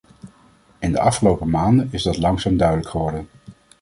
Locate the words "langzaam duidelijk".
2.17-2.89